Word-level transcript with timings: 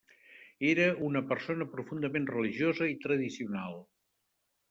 Era 0.69 0.85
una 1.07 1.21
persona 1.33 1.67
profundament 1.75 2.25
religiosa 2.31 2.89
i 2.93 2.97
tradicional. 3.05 3.77